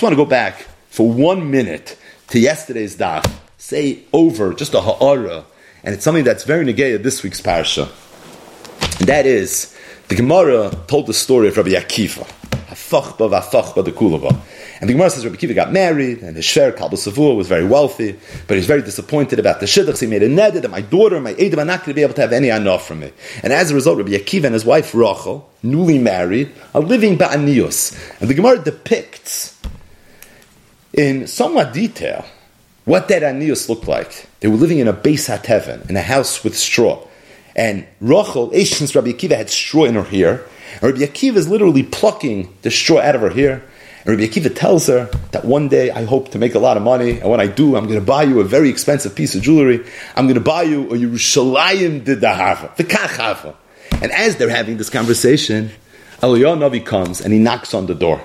[0.00, 1.98] I want to go back for one minute
[2.28, 5.44] to yesterday's daf, say over just a ha'ara,
[5.84, 7.86] and it's something that's very negaya this week's parsha.
[8.98, 9.76] And that is,
[10.08, 12.26] the Gemara told the story of Rabbi Akiva,
[12.68, 14.40] hafachba v'afachba the.
[14.80, 17.66] And the Gemara says Rabbi Akiva got married, and his shver Kalba Savua was very
[17.66, 20.00] wealthy, but he's very disappointed about the shidduchs.
[20.00, 22.14] He made a neder that my daughter, my Edom, are not going to be able
[22.14, 23.12] to have any anah from me.
[23.42, 28.18] And as a result, Rabbi Akiva and his wife Rachel, newly married, are living ba'anios.
[28.22, 29.60] And the Gemara depicts
[30.92, 32.24] in somewhat detail
[32.84, 34.26] what that anius looked like.
[34.40, 37.06] They were living in a base heaven, in a house with straw.
[37.54, 41.82] And Rachel, since Rabbi Akiva had straw in her hair, and Rabbi Akiva is literally
[41.82, 43.62] plucking the straw out of her hair.
[44.04, 46.82] And Rabbi Akiva tells her that one day I hope to make a lot of
[46.82, 49.42] money, and when I do, I'm going to buy you a very expensive piece of
[49.42, 49.84] jewelry.
[50.16, 53.54] I'm going to buy you a Yerushalayim Didahava, the Kachava.
[54.02, 55.70] And as they're having this conversation,
[56.22, 58.22] Eliyahu Navi comes and he knocks on the door.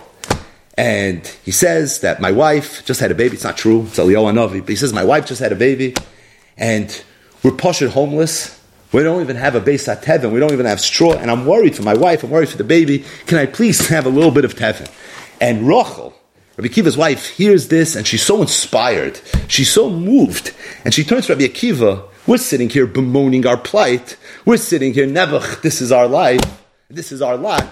[0.78, 3.36] And he says that my wife just had a baby.
[3.36, 3.84] It's not true.
[3.84, 4.60] It's Eliyahu Navi.
[4.60, 5.96] But he says, my wife just had a baby.
[6.58, 7.04] And
[7.44, 8.62] we're poshut homeless.
[8.92, 10.32] We don't even have a base at tevin.
[10.32, 11.14] We don't even have straw.
[11.14, 12.24] And I'm worried for my wife.
[12.24, 13.06] I'm worried for the baby.
[13.26, 14.92] Can I please have a little bit of tevin?
[15.40, 16.14] And Rachel,
[16.58, 19.20] Rabbi Akiva's wife, hears this and she's so inspired.
[19.48, 20.54] She's so moved.
[20.84, 22.08] And she turns to Rabbi Akiva.
[22.28, 24.18] We're sitting here bemoaning our plight.
[24.46, 26.42] We're sitting here, Nebuch, this is our life.
[26.90, 27.68] This is our lot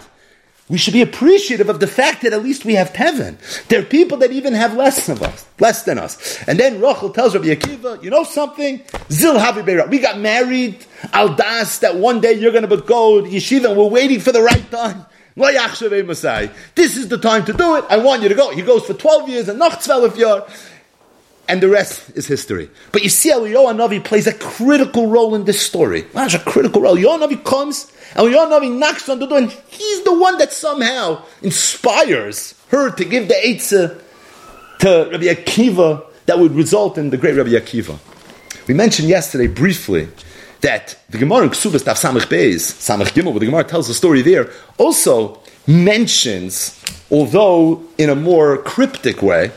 [0.74, 3.38] we should be appreciative of the fact that at least we have Tevin.
[3.68, 6.44] There are people that even have less of us, less than us.
[6.48, 8.82] And then Rachel tells Rabbi Akiva, you know something?
[9.12, 13.30] Zil Havi We got married, al das, that one day you're going to go to
[13.30, 15.06] yeshiva we're waiting for the right time.
[15.36, 17.86] This is the time to do it.
[17.92, 18.50] I want you to go.
[18.50, 20.42] He goes for 12 years and noch 12 years
[21.48, 22.70] and the rest is history.
[22.92, 26.02] But you see, Eliyahu Navi plays a critical role in this story.
[26.14, 26.96] That's a critical role.
[26.96, 31.24] Eliyahu Navi comes, and Navi knocks on the door, and he's the one that somehow
[31.42, 34.02] inspires her to give the Eitzah
[34.80, 38.00] to Rabbi Akiva that would result in the great Rabbi Akiva.
[38.68, 40.08] We mentioned yesterday briefly
[40.62, 44.22] that the Gemara in Ksubas Samech Beis, Samech Gimel, where the Gemara tells the story
[44.22, 49.52] there, also mentions, although in a more cryptic way,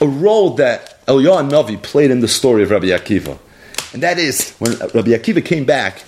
[0.00, 3.38] a role that Eliyahu Navi played in the story of Rabbi Akiva.
[3.92, 6.02] And that is, when Rabbi Akiva came back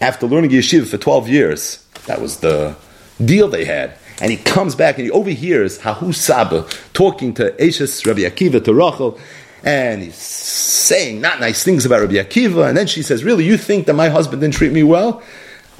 [0.00, 2.76] after learning yeshiva for 12 years, that was the
[3.24, 3.96] deal they had.
[4.20, 8.74] And he comes back and he overhears Hahu Saba talking to Eshes Rabbi Akiva, to
[8.74, 9.18] Rachel,
[9.62, 12.68] and he's saying not nice things about Rabbi Akiva.
[12.68, 15.22] And then she says, Really, you think that my husband didn't treat me well?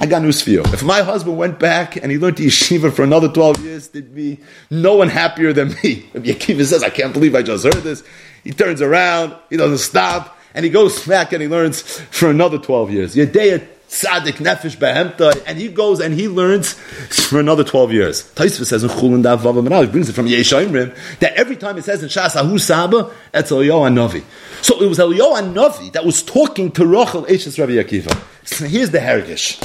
[0.01, 0.61] I got news for you.
[0.65, 4.39] If my husband went back and he learned yeshiva for another 12 years, there'd be
[4.69, 6.09] no one happier than me.
[6.13, 8.03] Rabbi Akiva says, I can't believe I just heard this.
[8.43, 12.57] He turns around, he doesn't stop, and he goes back and he learns for another
[12.57, 13.15] 12 years.
[13.15, 18.23] Yedeya Sadik Nefesh Behemta, and he goes and he learns for another 12 years.
[18.35, 21.83] Taisva says in Chulin Dav Vavam he brings it from Yeshayimrim, that every time it
[21.83, 24.23] says in Shas Ahu Saba, it's Eliyahu Navi.
[24.63, 28.15] So it was Eliyahu Navi that was talking to Rachel Eshes Rabbi Akiva.
[28.45, 29.59] So here's the Hergish.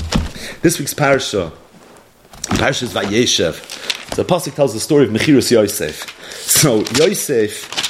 [0.62, 1.52] This week's parasha,
[2.48, 4.14] parasha is Vayeshev.
[4.16, 6.08] The Pasuk tells the story of Mechirus Yosef.
[6.30, 7.83] So Yosef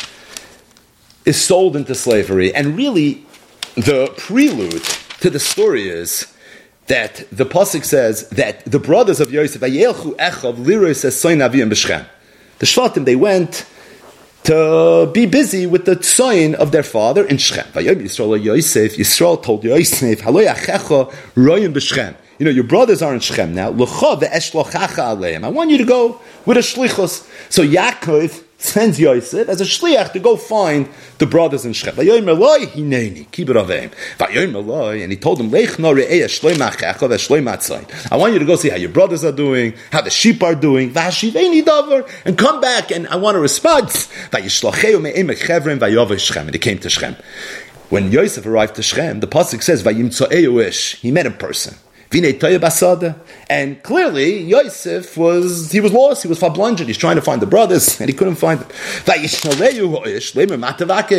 [1.24, 2.54] is sold into slavery.
[2.54, 3.24] And really,
[3.74, 4.82] the prelude
[5.20, 6.32] to the story is
[6.86, 12.06] that the pasuk says that the brothers of Yosef, Vayelchu Echav Liros Esoin Aviyim B'Shchem.
[12.58, 13.66] The Shvatim, they went
[14.44, 17.72] to be busy with the tzoyin of their father in Shechem.
[17.72, 20.22] Yisrael Yosef, Yisrael told Yosef.
[22.38, 23.68] You know, your brothers are in Shechem now.
[23.68, 27.26] I want you to go with a shlichus.
[27.50, 30.88] So Yaakov sends Yosef as a shliach to go find
[31.18, 31.94] the brothers in Shechem.
[31.96, 32.08] Him.
[34.20, 35.66] And he told them, I
[38.16, 40.96] want you to go see how your brothers are doing, how the sheep are doing,
[40.96, 44.08] and come back and I want a response.
[44.32, 44.50] And he
[46.58, 47.16] came to Shechem.
[47.90, 49.82] When Yosef arrived to Shechem, the pasuk says,
[51.00, 51.76] he met a person.
[53.48, 57.46] And clearly, Yosef was, he was lost, he was bludgeoned, he's trying to find the
[57.46, 58.68] brothers, and he couldn't find them.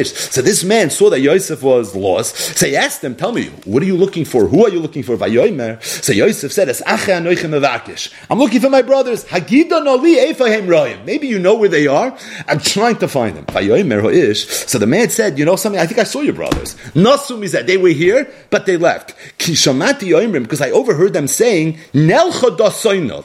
[0.05, 3.83] So this man saw that Yosef was lost, so he asked him, tell me, what
[3.83, 4.47] are you looking for?
[4.47, 5.17] Who are you looking for?
[5.17, 7.23] So Yosef said, I'm
[8.39, 9.25] looking for my brothers.
[9.31, 12.17] Maybe you know where they are.
[12.47, 13.45] I'm trying to find them.
[13.47, 16.75] So the man said, you know something, I think I saw your brothers.
[16.93, 19.13] Nasum is that they were here, but they left.
[19.37, 22.55] Because I overheard them saying, Nelcha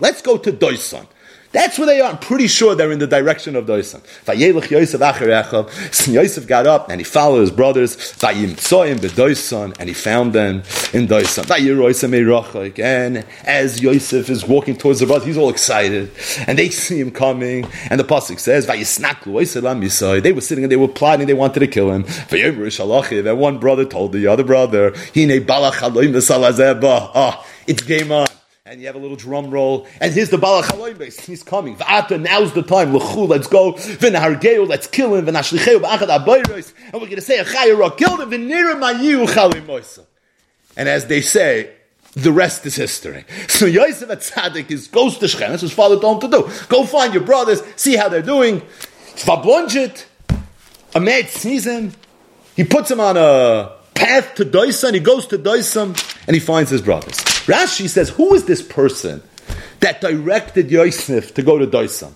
[0.01, 1.07] Let's go to Doisan.
[1.53, 2.13] That's where they are.
[2.13, 4.01] I'm pretty sure they're in the direction of Doisan.
[4.25, 7.97] Vayelech Yosef acher Yosef got up and he followed his brothers.
[7.97, 10.63] Vayimtsoyim b'Doisan and he found them
[10.93, 11.45] in Doisan.
[11.47, 16.13] Vayiroisem eirachik and as Yosef is walking towards the brothers, he's all excited
[16.47, 17.67] and they see him coming.
[17.91, 20.23] And the pasuk says Vayisnaklu Oiselam Yisai.
[20.23, 21.27] They were sitting and they were plotting.
[21.27, 22.05] They wanted to kill him.
[22.05, 23.25] Vayomer Shalachi.
[23.25, 28.29] Then one brother told the other brother, Hine Balach Haloim Ah, it's game on
[28.71, 31.75] and you have a little drum roll, and here's the Balach Haloimes, he's coming.
[31.75, 36.95] V'ata, now's the time, l'chu, let's go, v'nahargeu, let's kill him, v'nashlicheu, b'achad abayros, and
[36.95, 40.07] we're going to say, achayra, kill him, v'nira mayu chalimoisa.
[40.77, 41.73] And as they say,
[42.13, 43.25] the rest is history.
[43.49, 45.51] So Yosef Atzadik is goes to Shechem.
[45.51, 46.67] That's his father told him to do.
[46.69, 48.61] Go find your brothers, see how they're doing.
[49.17, 50.07] Vablonjit,
[50.95, 51.93] a man him.
[52.55, 54.95] He puts him on a path to Doisan.
[54.95, 55.97] He goes to Doisan
[56.27, 57.40] and he finds his brothers.
[57.51, 59.23] Rashi says, who is this person
[59.81, 62.13] that directed Yosef to go to Doisan?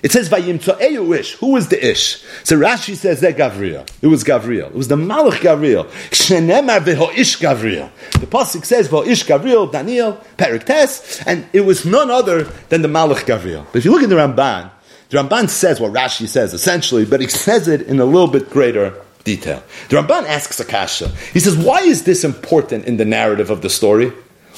[0.00, 1.34] It says Vayimtzo'eyu ish.
[1.34, 2.22] Who was the ish?
[2.44, 3.88] So Rashi says that Gavriel.
[4.00, 4.68] It was Gavriel.
[4.68, 5.86] It was the Malach Gavriel.
[6.10, 6.86] Shenemar
[7.18, 7.90] ish Gavriel.
[8.12, 12.88] The pasuk says ish Gavriel, Daniel, Perek Tes, and it was none other than the
[12.88, 13.66] Malach Gavriel.
[13.72, 14.70] But if you look in the Ramban,
[15.10, 18.50] the Ramban says what Rashi says essentially, but he says it in a little bit
[18.50, 18.94] greater
[19.24, 19.64] detail.
[19.88, 21.08] The Ramban asks Akasha.
[21.32, 24.12] He says, why is this important in the narrative of the story?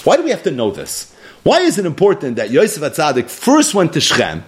[0.04, 1.14] Why do we have to know this?
[1.42, 4.44] Why is it important that Yosef Atzadik first went to Shechem,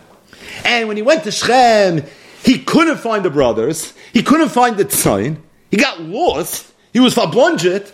[0.65, 2.05] and when he went to Shechem,
[2.44, 5.39] he couldn't find the brothers, he couldn't find the tzine,
[5.71, 7.93] he got lost, he was fablonjet,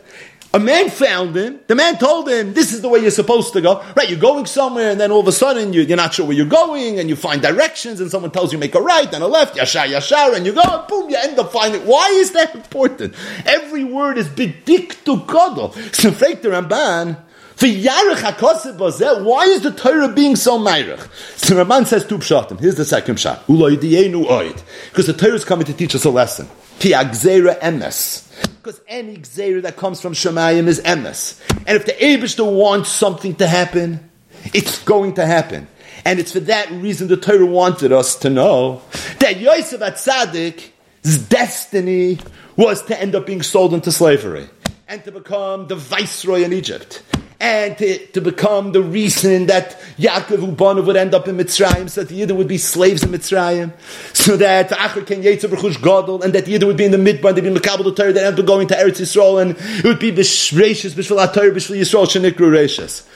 [0.55, 1.61] a man found him.
[1.67, 3.85] The man told him, this is the way you're supposed to go.
[3.95, 6.47] Right, you're going somewhere and then all of a sudden you're, not sure where you're
[6.47, 9.57] going and you find directions and someone tells you make a right and a left,
[9.57, 13.15] yashar, yashar, and you go, boom, you end up finding, why is that important?
[13.45, 15.75] Every word is bidik to godel.
[15.95, 17.19] So fake the Ramban,
[17.61, 21.01] why is the Torah being so meirich?
[21.37, 22.61] So Ramban says two pshatim.
[22.61, 24.65] Here's the second pshat.
[24.91, 26.49] Because the Torah is coming to teach us a lesson.
[26.79, 31.41] Because any gzera that comes from Shemayim is emes.
[31.67, 34.09] And if the Abishter wants something to happen,
[34.55, 35.67] it's going to happen.
[36.05, 38.83] And it's for that reason the Torah wanted us to know
[39.19, 42.19] that Yosef Atzadik's destiny
[42.57, 44.49] was to end up being sold into slavery
[44.87, 47.03] and to become the viceroy in Egypt
[47.41, 52.03] and to, to become the reason that Yaakov Ubana would end up in Mitzrayim, so
[52.03, 53.73] that the Yidden would be slaves in Mitzrayim,
[54.13, 56.99] so that Acher Ken Yetzer B'chush Gadol, and that the Yidden would be in the
[56.99, 59.85] Midbar, they'd be Mekabel the Torah, they'd end up going to Eretz Yisrael, and it
[59.85, 63.07] would be B'shreishis, B'shvil HaTorah, B'shvil Yisrael, Shenikru Reishis.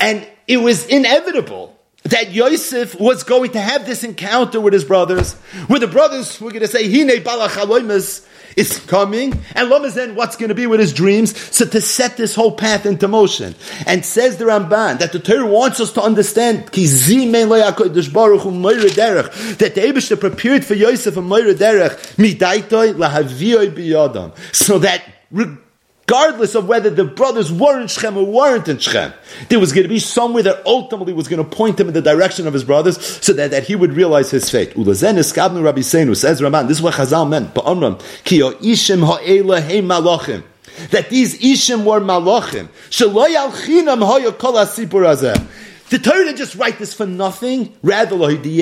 [0.00, 5.34] And it was inevitable that Yosef was going to have this encounter with his brothers,
[5.66, 8.26] where the brothers were going to say, Hine balachaloimas,
[8.56, 11.36] is coming, and Lamazen, what's going to be with his dreams?
[11.54, 13.54] So to set this whole path into motion.
[13.86, 16.72] And says the Ramban that the Torah wants us to understand that
[19.74, 22.16] the Abishta prepared for Yosef a Moira Derech.
[24.52, 25.02] So that
[26.08, 29.12] regardless of whether the brothers were in Shechem or weren't in Shechem.
[29.48, 32.02] There was going to be somewhere that ultimately was going to point him in the
[32.02, 34.70] direction of his brothers so that, that he would realize his fate.
[34.74, 38.38] Ulazen eskabnu Rabbi Seinu, says Ramban, this is what Chazal meant, Ba'amram, ki.
[40.90, 42.68] That these ishim were malachim.
[45.88, 47.72] The Torah didn't just write this for nothing.
[47.82, 48.60] Rather, that if the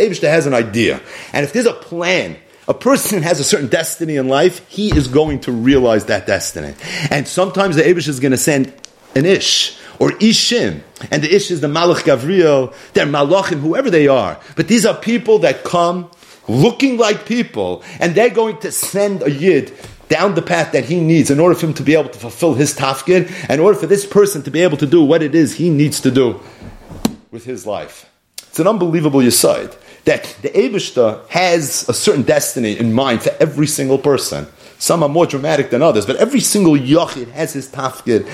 [0.00, 1.00] Abishta has an idea,
[1.32, 2.36] and if there's a plan,
[2.68, 6.74] a person has a certain destiny in life, he is going to realize that destiny.
[7.10, 8.72] And sometimes the Abish is going to send
[9.14, 10.80] an Ish or Ishim.
[11.10, 14.38] And the Ish is the Malach Gavriel, they're Malachim, whoever they are.
[14.56, 16.10] But these are people that come
[16.48, 19.72] looking like people, and they're going to send a Yid
[20.08, 22.54] down the path that he needs in order for him to be able to fulfill
[22.54, 25.54] his tafkid, in order for this person to be able to do what it is
[25.54, 26.40] he needs to do
[27.30, 28.08] with his life.
[28.48, 33.66] It's an unbelievable yeside that the Abishta has a certain destiny in mind for every
[33.66, 34.46] single person.
[34.78, 38.24] Some are more dramatic than others, but every single yochid has his tafkid.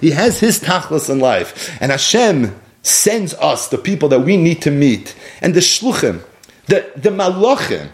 [0.00, 1.78] He has his tachlis in life.
[1.80, 5.14] And Hashem sends us the people that we need to meet.
[5.40, 6.22] And the shluchim,
[6.66, 7.90] the, the malachim,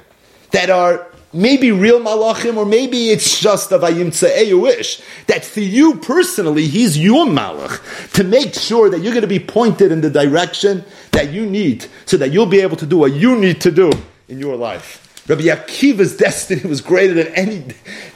[0.52, 5.03] that are maybe real malachim, or maybe it's just a vayimtze'eyu wish.
[5.27, 9.41] That for you personally, he's your malach to make sure that you're going to be
[9.41, 13.12] pointed in the direction that you need, so that you'll be able to do what
[13.12, 13.93] you need to do
[14.29, 15.12] in your life.
[15.29, 17.64] Rabbi Akiva's destiny was greater than any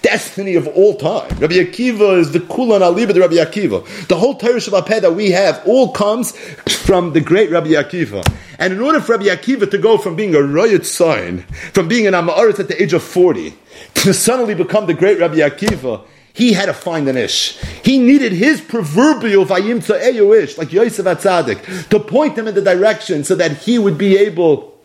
[0.03, 1.29] destiny of all time.
[1.39, 4.09] Rabbi Akiva is the Kulan Aliba the Rabbi Akiva.
[4.09, 6.37] The whole Torah Shabbat that we have all comes
[6.67, 8.27] from the great Rabbi Akiva.
[8.59, 12.09] And in order for Rabbi Akiva to go from being a Royat sign, from being
[12.09, 13.55] an Amaret at the age of 40,
[13.95, 17.57] to suddenly become the great Rabbi Akiva, he had to find an ish.
[17.85, 23.23] He needed his proverbial eyu ish, like Yosef Atzadik, to point him in the direction
[23.23, 24.76] so that he would be able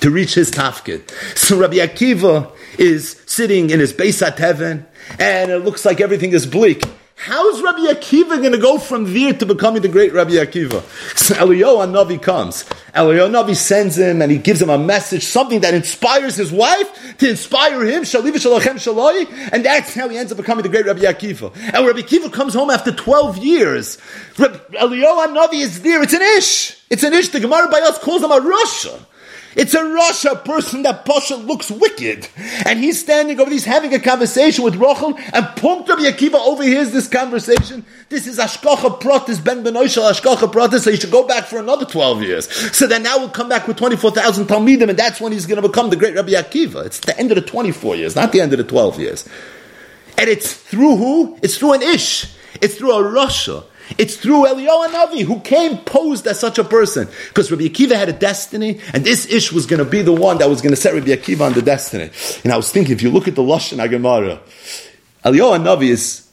[0.00, 1.10] to reach his tafkid.
[1.36, 4.86] So Rabbi Akiva is sitting in his Beis heaven,
[5.18, 6.84] and it looks like everything is bleak.
[7.22, 10.82] How's Rabbi Akiva going to go from there to becoming the great Rabbi Akiva?
[11.18, 12.64] So Eliyahu Navi comes.
[12.94, 17.18] Eliyahu Navi sends him and he gives him a message, something that inspires his wife
[17.18, 18.04] to inspire him.
[19.52, 21.54] And that's how he ends up becoming the great Rabbi Akiva.
[21.54, 23.98] And Rabbi Akiva comes home after 12 years.
[24.36, 26.02] Eliyahu Navi is there.
[26.02, 26.78] It's an ish.
[26.88, 27.28] It's an ish.
[27.28, 28.98] The Gemara by us calls him a Russia.
[29.56, 32.28] It's a Russia person that Pasha looks wicked.
[32.64, 36.92] And he's standing over, he's having a conversation with Rochel, and Punkt Rabbi Akiva overhears
[36.92, 37.84] this conversation.
[38.08, 41.84] This is Ashkocha Protis, Ben Benoishal Ashkocha Protis, so he should go back for another
[41.84, 42.76] 12 years.
[42.76, 45.68] So then now we'll come back with 24,000 Talmidim, and that's when he's going to
[45.68, 46.86] become the great Rabbi Akiva.
[46.86, 49.28] It's the end of the 24 years, not the end of the 12 years.
[50.16, 51.38] And it's through who?
[51.42, 52.36] It's through an Ish.
[52.60, 53.64] It's through a Russia.
[53.98, 57.08] It's through Eliyahu Navi who came posed as such a person.
[57.28, 60.38] Because Rabbi Akiva had a destiny, and this ish was going to be the one
[60.38, 62.10] that was going to set Rabbi Akiva on the destiny.
[62.44, 64.38] And I was thinking, if you look at the Lashon Agamara,
[65.24, 66.29] Eliyahu Navi is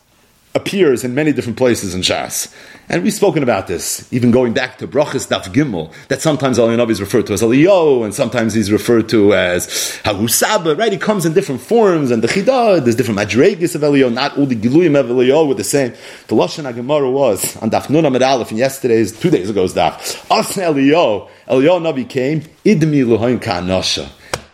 [0.57, 2.53] appears in many different places in Shas.
[2.89, 6.89] And we've spoken about this, even going back to Brachas Daf Gimel, that sometimes Eliyahu
[6.89, 9.67] is referred to as Eliyahu, and sometimes he's referred to as
[10.03, 10.91] Hagusaba, right?
[10.91, 14.45] He comes in different forms, and the Chidah, there's different Madregis of Eliyahu, not all
[14.45, 15.93] the Giluyim of Eliyahu were the same.
[16.27, 19.93] The Lashon HaGemara was, on Daf Nun Amid Aleph, in yesterday's, two days ago's Daf,
[20.27, 24.09] Asna Eliyahu, Eliyahu Navi came, Idmi Luhain Ka'anasha.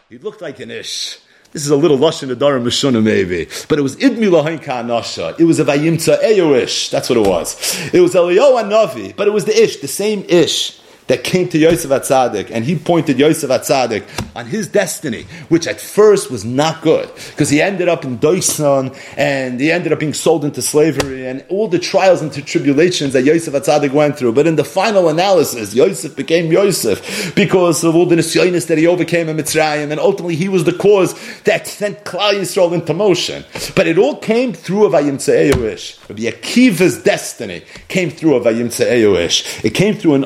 [0.09, 1.19] He looked like an Ish.
[1.53, 3.47] This is a little lush in the Dara Mishuna maybe.
[3.69, 5.39] But it was Idmi Lahain Ka'anasha.
[5.39, 6.89] It was a Vayimtza Eyoish.
[6.89, 7.93] That's what it was.
[7.93, 11.57] It was Eliyahu Navi, but it was the Ish, the same Ish that came to
[11.57, 14.03] Yosef Atzadik, and he pointed Yosef Atzadik
[14.35, 18.95] on his destiny, which at first was not good, because he ended up in Doisan,
[19.17, 23.23] and he ended up being sold into slavery, and all the trials and tribulations that
[23.23, 24.33] Yosef Atzadik went through.
[24.33, 28.87] But in the final analysis, Yosef became Yosef, because of all the nisyonis that he
[28.87, 33.43] overcame in Mitzrayim, and ultimately he was the cause that sent Klal Yisrael into motion.
[33.75, 36.09] But it all came through a Vayim Tze'eyoish.
[36.09, 39.63] Rabbi Akiva's destiny came through a Vayim Tze'eyoish.
[39.65, 40.25] It came through an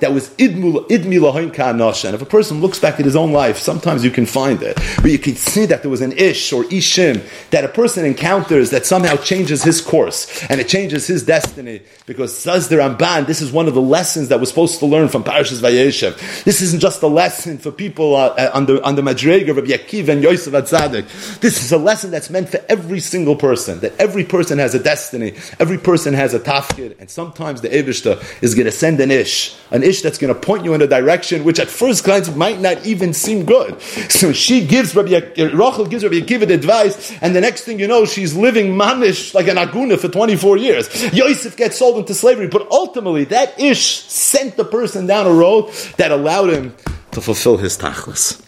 [0.00, 2.06] That was idmi lahain ka'anasha.
[2.06, 4.76] And if a person looks back at his own life, sometimes you can find it.
[4.96, 8.70] But you can see that there was an ish or ishim that a person encounters
[8.70, 11.82] that somehow changes his course and it changes his destiny.
[12.06, 15.08] Because says the Ramban, this is one of the lessons that we're supposed to learn
[15.08, 16.44] from Parashas Vayeshev.
[16.44, 21.40] This isn't just a lesson for people uh, on the on Madrega and Yosef Atzadik.
[21.40, 23.80] This is a lesson that's meant for every single person.
[23.80, 28.42] That every person has a destiny, every person has a tafkid, and sometimes the Evishta
[28.42, 30.82] is going to send an ish ish, an ish that's going to point you in
[30.82, 33.80] a direction which at first glance might not even seem good.
[34.14, 38.04] So she gives Rabbi Rachel gives Rabbi Akiva advice, and the next thing you know,
[38.04, 41.12] she's living mamish like an aguna for 24 years.
[41.12, 45.70] Yosef gets sold into slavery, but ultimately that ish sent the person down a road
[45.96, 46.74] that allowed him
[47.10, 48.40] to fulfill his tachlis.